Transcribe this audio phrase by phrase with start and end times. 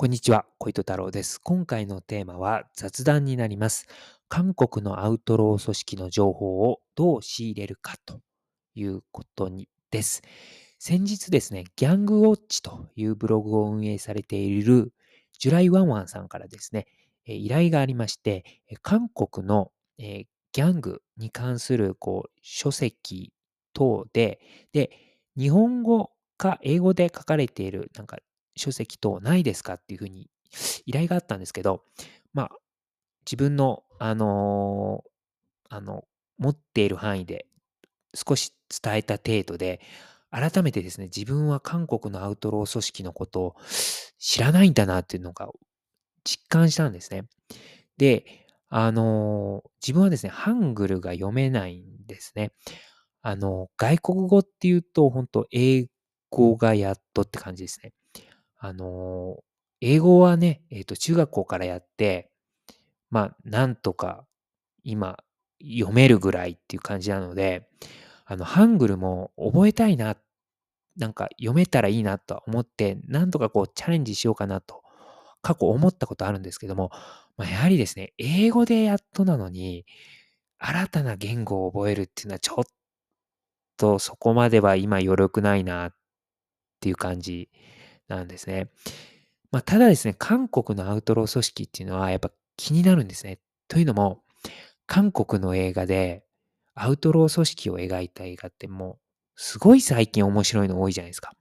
[0.00, 1.40] こんにちは、小糸太郎です。
[1.40, 3.88] 今回のテーマは雑談になります。
[4.28, 8.20] 韓国のアウトロー組織の情報をどう仕入れるかと
[8.76, 10.22] いうことにです。
[10.78, 14.92] 先日ですね、ギャングウォッチというブログを運営されている
[15.36, 16.86] ジュライワンワンさんからですね、
[17.26, 18.44] 依頼がありまして、
[18.82, 23.32] 韓国のギャングに関するこう書籍
[23.72, 24.38] 等で、
[24.72, 24.92] で、
[25.36, 28.18] 日本語か英語で書かれているなんか
[28.58, 30.28] 書籍等ないですかっていうふうに
[30.86, 31.84] 依頼があったんですけど、
[32.32, 32.50] まあ、
[33.26, 36.04] 自分の、あのー、あの、
[36.38, 37.46] 持っている範囲で
[38.14, 39.80] 少し伝えた程度で、
[40.30, 43.56] 改めてですね、自分は韓国のアウトロー組織のことを
[44.18, 45.48] 知らないんだなっていうのが
[46.24, 47.24] 実感したんですね。
[47.96, 52.52] で、あのー、自分はですね、ハングルが読めないんですね。
[53.22, 55.86] あの、外国語っていうと、本当英
[56.30, 57.92] 語がやっとって感じですね。
[58.58, 59.38] あの、
[59.80, 62.30] 英語はね、えっ、と、中学校からやって、
[63.10, 64.26] まあ、なんとか
[64.82, 65.16] 今
[65.62, 67.68] 読めるぐらいっていう感じなので、
[68.24, 70.16] あの、ハングルも覚えたいな、
[70.96, 74.82] なんか読めたらいいなと思って、なんとかこうチャレンジしようかなと、
[75.40, 76.90] 過去思ったことあるんですけども、
[77.36, 79.86] まあ、やはりですね、英語でやっとなのに、
[80.58, 82.64] 新たな言語を覚えるっていうのはちょっ
[83.76, 85.94] とそこまでは今余力ないなっ
[86.80, 87.48] ていう感じ
[88.08, 88.70] なんですね。
[89.50, 93.38] まあ、ただですね、韓国のアウトロー組織っていうのはやっぱ気になるんですね。
[93.68, 94.22] というのも、
[94.86, 96.24] 韓国の映画で
[96.74, 98.98] アウトロー組織を描いた映画ってもう、
[99.36, 101.34] すごい最近面白いの多いじゃないですか。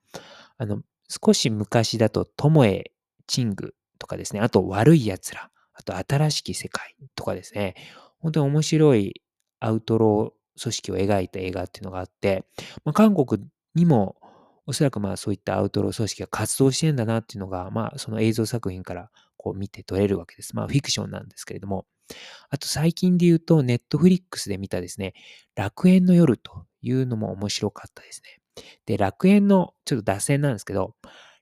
[0.58, 2.92] あの、少し昔だと、トモエ・
[3.28, 7.76] チングとかですね、あと悪い奴ら、あと新しき世界とかですね、
[8.20, 9.22] 本当に面白い
[9.60, 12.46] アウトロー組織を描いた映画っていうのがあって、
[12.84, 13.44] まあ、韓国
[13.76, 14.16] にも
[14.68, 20.56] おそらくまあそういったアウトロー組織が活動してんだなっていうのが、まあその映像作品からこう見て取れるわけです。
[20.56, 21.86] まあフィクションなんですけれども。
[22.50, 25.14] あと最近で言うと、ネットフリックスで見たですね、
[25.56, 28.64] 楽園の夜というのも面白かったですね。
[28.86, 30.96] で、楽園の、ちょっと脱線なんですけど、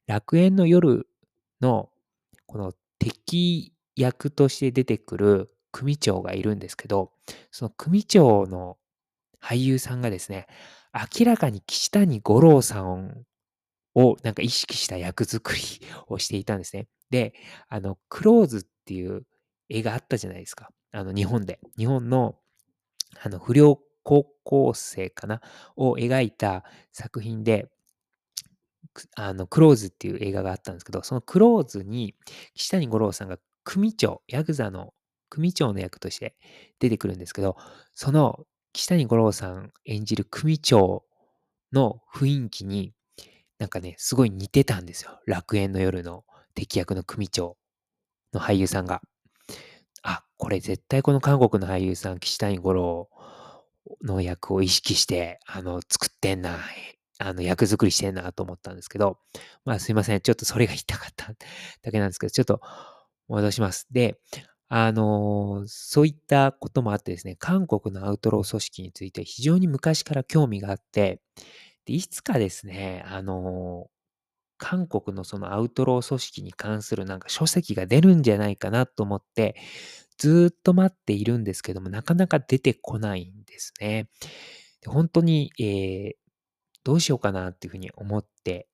[0.08, 1.08] 楽園の夜
[1.62, 1.90] の
[2.48, 7.12] この敵役として出てくる組長がいるんですけど、
[7.52, 8.78] その組長の
[9.42, 10.48] 俳優さんがですね、
[10.96, 13.26] 明らかに岸谷五郎さん
[13.96, 15.62] をなんか意識した役作り
[16.08, 16.88] をしていたんですね。
[17.10, 17.34] で、
[17.68, 19.24] あの、クローズっていう
[19.70, 20.70] 映画あったじゃないですか。
[20.92, 21.60] あの、日本で。
[21.78, 22.36] 日本の、
[23.22, 25.42] あの、不良高校生かな
[25.76, 26.64] を描いた
[26.94, 27.70] 作品で、
[29.16, 32.16] あの、クローズっていう映画があったんですけど、そのクローズに
[32.54, 34.94] 岸谷五郎さんが組長、ヤクザの
[35.30, 36.36] 組長の役として
[36.80, 37.58] 出てくるんですけど、
[37.94, 41.06] その岸谷五郎さん演じる組長
[41.72, 42.92] の雰囲気に、
[43.58, 45.18] なんかね、すごい似てたんですよ。
[45.26, 46.26] 楽園の夜の
[46.56, 47.56] 敵役の組長
[48.34, 49.02] の俳優さんが。
[50.04, 53.10] あ、これ絶対この韓国の俳優さん、岸谷五郎
[54.04, 56.60] の役を意識して、あの、作ってんな、
[57.18, 59.20] あの、役作りしてんなと思ったんですけど、
[59.64, 60.20] まあすいません。
[60.20, 61.34] ちょっとそれが言いたかった
[61.82, 62.60] だけなんですけど、ちょっと
[63.30, 63.88] 戻します。
[63.90, 64.20] で、
[64.68, 71.22] あの、そういったこともあってですね、韓国のアウトロー組織について非常に昔から興味があって、
[71.86, 73.88] でいつかですね、あの、
[74.58, 79.56] 韓国のそのアウトロー組織に関するなんか書籍が出るんじゃないかなと思って、
[80.18, 84.10] ずっと待っているんですけども、なかなか出てこないんですね。
[84.82, 86.14] で本当に、えー、
[86.84, 88.68] どうしようかなっていうふうに思って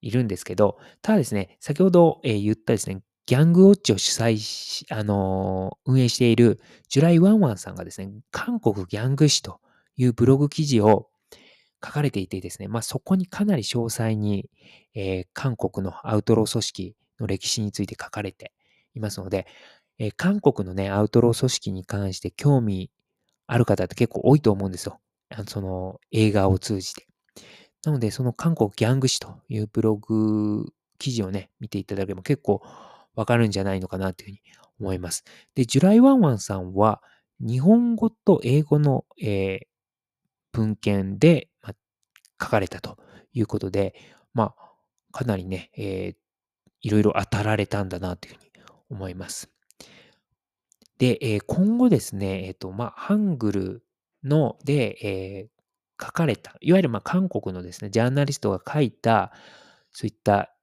[0.00, 6.58] いるんですけど、ただですね、先ほど、えー、言ったですね、ギャングウォッチを主催し、あの、運営している
[6.88, 9.60] ジュライワンワンさんがですね、韓国ギャング史と
[9.98, 11.10] いうブログ記事を
[11.84, 14.48] 書かれていてですね、まあ、そこにかなり詳細に、
[14.94, 18.50] えー、韓国のアウトロー組織の歴史について書かれて
[18.94, 19.46] いますので、
[19.98, 22.90] えー、韓国のね、アウトロー組織に関して興味
[23.46, 25.00] ある方って結構多いと思うんですよ。
[25.28, 27.06] あのその映画を通じて。
[27.84, 32.62] なので、その韓国ギャング史というブログ記事をね、見ていただければ結構
[33.18, 34.40] わかるんじゃないのかなというふうに
[34.78, 35.24] 思います。
[35.56, 37.02] で、ジュライワンワンさんは、
[37.40, 39.66] 日本語と英語の、えー、
[40.52, 41.74] 文献で、ま
[42.40, 42.96] 書かれたと
[43.32, 43.96] いうことで、
[44.34, 44.72] まあ、
[45.10, 46.16] かなりね、えー、
[46.82, 48.50] いろいろ当たられたんだなというふうに
[48.88, 49.50] 思います。
[50.98, 53.84] で、えー、今後ですね、えっ、ー、と、まあ、ハングル
[54.22, 59.32] ので、えー、書かれた、いわゆるまあ韓国のですね、ジャーナリストが書いた、
[59.90, 60.54] そういった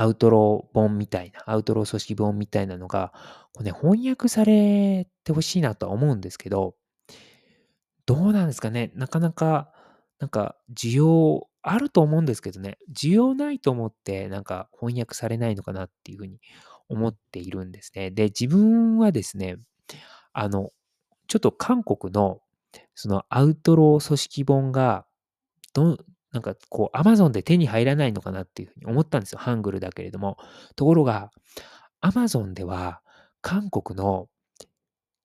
[0.00, 3.12] アウトロー本みたいな、アウトロー組織本みたいなのが、
[3.52, 6.76] これね、翻訳されてほしいなとは思うんですけど、
[8.06, 9.72] どうなんですかねなかなか、
[10.20, 16.40] なんか、需要あると思うんですけどね、需要ないと思ってなんか翻訳されないのかなっていうふうに
[16.88, 18.12] 思っているんですね。
[18.12, 19.56] で、自分はですね、
[20.32, 20.70] あの、
[21.28, 22.40] ちょっと韓国の
[22.94, 25.06] そのアウトロー組織本が、
[25.74, 25.98] ど、
[26.32, 29.38] なんかこう、アマゾンで手に入らないのかなっていうふうに思ったんですよ。
[29.38, 30.36] ハングルだけれども。
[30.76, 31.30] ところが、
[32.00, 33.00] アマゾンでは、
[33.40, 34.28] 韓国の、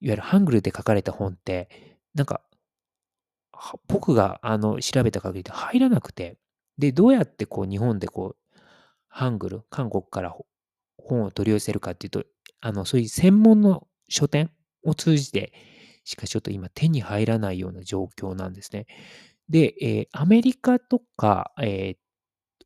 [0.01, 1.69] いわゆるハングルで書かれた本って、
[2.13, 2.41] なんか、
[3.87, 6.37] 僕があの調べた限りで入らなくて、
[6.77, 8.59] で、どうやってこう日本でこう、
[9.07, 10.35] ハングル、韓国から
[10.97, 12.23] 本を取り寄せるかっていうと、
[12.61, 14.51] あの、そういう専門の書店
[14.83, 15.53] を通じて
[16.05, 18.85] しかちょっと今手に入らないような状況なんですね。
[19.49, 21.97] で、えー、アメリカとか、えー、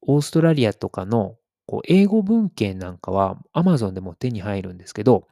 [0.02, 1.36] オーストラリアとかの
[1.66, 5.28] こう英語文献なんかは Amazon でも手に入るんですけど、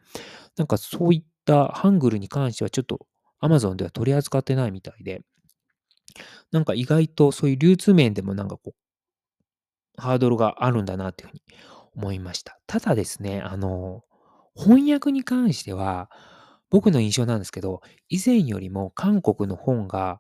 [0.57, 3.07] なんかそういったハングルに関してはちょっと
[3.41, 5.21] Amazon では取り扱ってないみたいで、
[6.51, 8.73] なんか意外とそういう流通面でもなんかこ
[9.97, 11.41] う、ハードルがあるんだなっていうふうに
[11.95, 12.59] 思いました。
[12.67, 14.03] ただですね、あの、
[14.55, 16.09] 翻訳に関しては、
[16.69, 20.19] 僕の印象なんですけど、以前よりも韓国の本が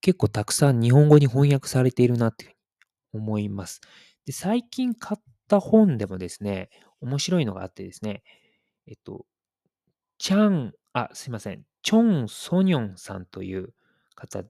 [0.00, 3.80] 結構たくさん日本語に翻訳されているなっていうふうに思います。
[4.26, 6.70] で、最近買った本でもですね、
[7.00, 8.22] 面白いのがあってですね、
[8.86, 9.26] えっと、
[10.18, 13.72] チャン、あ、すいません、チョン・ソニョンさんという
[14.14, 14.42] 方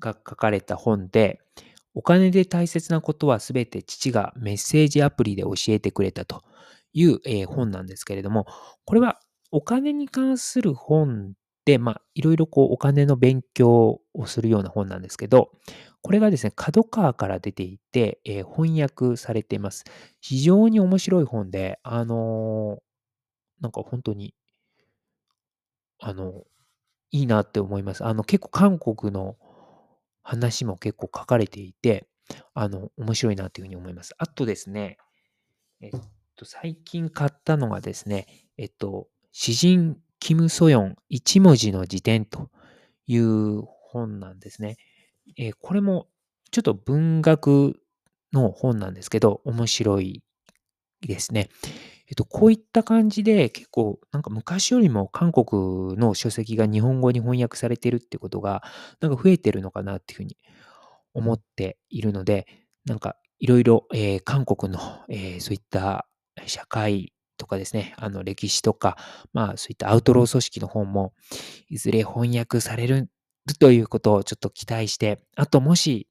[0.00, 1.40] が書かれた本で、
[1.94, 6.42] お金で大切なことはすべて父がメッセージアプリで教えてくれたと
[6.92, 8.46] いう、えー、本なんですけれども、
[8.84, 9.20] これは
[9.50, 15.50] お金に関する本で、まあ、いろいろこうお金の勉強をするような本なんですけど、
[16.02, 19.84] これがですね、角川から出ていて、えー、翻訳されています。
[20.20, 24.34] 非常に面白い本で、あのー、なんか本当に、
[26.00, 26.44] あの、
[27.12, 28.04] いいなって思います。
[28.04, 29.36] あの、結構韓国の
[30.22, 32.08] 話も結構書かれていて、
[32.54, 34.14] あの、面白いなというふうに思います。
[34.18, 34.96] あとですね、
[35.80, 35.90] えっ
[36.34, 38.26] と、最近買ったのがですね、
[38.56, 42.48] えっと、詩人キム・ソヨン一文字の辞典と
[43.08, 44.76] いう本なんですね。
[45.36, 46.06] えー、これも
[46.52, 47.82] ちょっと文学
[48.32, 50.22] の本なんですけど、面白い
[51.00, 51.48] ですね。
[52.06, 58.62] えっと、こういった感じで結構なんか昔よりも韓国の書籍が日本語に翻訳されてるってことが
[59.00, 60.38] なんか増えてるのかなっていうふうに
[61.14, 62.46] 思っているので、
[62.84, 63.88] なんかいろいろ、
[64.24, 64.78] 韓国の、
[65.08, 66.06] えー、そういった
[66.46, 68.96] 社会とかですね、あの歴史とか、
[69.32, 71.12] まあそういったアウトロー組織の本も
[71.68, 73.10] いずれ翻訳される
[73.58, 76.08] ということをちょっと期待して、あともし、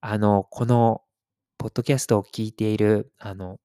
[0.00, 1.02] あの、この
[1.58, 3.58] ポッドキャストを聞いている、あの、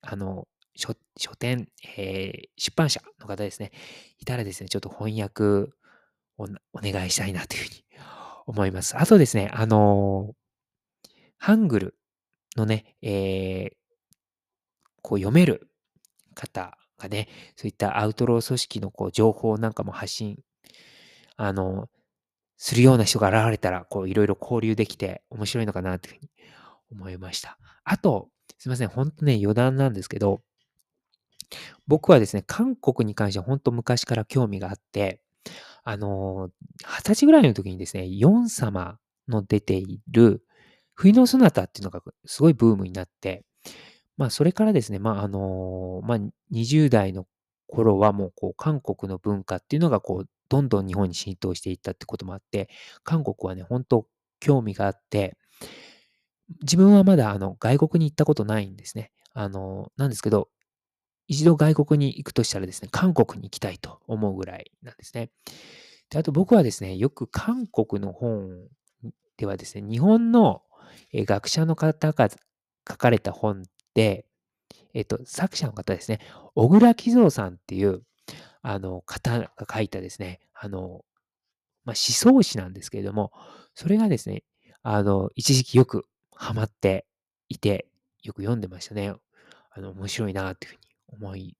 [0.00, 0.46] あの、
[0.76, 1.66] 書書店、
[1.96, 3.72] えー、出版社の方ですね、
[4.20, 5.72] いたらですね、ちょっと翻訳
[6.38, 7.84] をお願いしたいなというふうに
[8.46, 8.96] 思います。
[8.96, 10.36] あとですね、あの
[11.36, 11.94] ハングル
[12.56, 13.80] のね、えー、
[15.02, 15.69] こう読める
[16.40, 20.38] 方がね、そういったアウトロー組織のこう情報なんかも発信、
[21.36, 21.88] あの、
[22.56, 26.30] するような人が現れたら、こういろいろ交流できて面白いのかなというふうに
[26.92, 27.58] 思いました。
[27.84, 28.28] あと、
[28.58, 30.42] すいません、ほんとね、余談なんですけど、
[31.86, 35.22] 僕はですね、韓国に関しては本当昔から興味があって、
[35.84, 36.50] あの、
[36.84, 38.98] 20歳ぐらいの時にですね、ヨン様
[39.28, 40.44] の出ている
[40.94, 43.44] 冬のソナタっていうのがすごいブームになって、
[44.20, 46.18] まあ、それからですね、まあ、あの、まあ、
[46.52, 47.26] 20代の
[47.66, 52.68] 頃はもう、こう、韓国の文化っていうのが、こう、どんどん日本に浸透していったってこともあって、
[53.02, 54.06] 韓国はね、本当
[54.38, 55.38] 興味があって、
[56.60, 59.10] 自分はまだ、あの、外国に行ったことないんですね。
[59.32, 60.50] あの、なんですけど、
[61.26, 65.30] 一度外国に行くとしたらですね、韓国に行きたいと思うぐらいなんですね。
[66.10, 68.68] で、あと僕はですね、よく韓国の本
[69.38, 70.60] ではですね、日本の
[71.14, 72.28] 学者の方が
[72.86, 73.62] 書かれた本
[74.00, 74.24] で、
[74.94, 76.20] えっと、作者の方ですね、
[76.54, 78.02] 小倉喜蔵さんっていう、
[78.62, 81.04] あの、方が書いたですね、あの、
[81.84, 83.30] まあ、思想史なんですけれども、
[83.74, 84.42] それがですね、
[84.82, 87.04] あの、一時期よくハマって
[87.50, 87.88] いて、
[88.22, 89.12] よく読んでましたね。
[89.70, 91.56] あの、面白いなというふうに思い、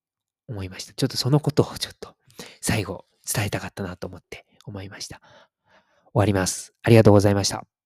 [0.48, 0.94] 思いました。
[0.94, 2.16] ちょっとそのことをちょっと
[2.62, 5.20] 最後伝えたかったなと思って思いました。
[5.20, 6.72] 終わります。
[6.82, 7.79] ありがとうございました。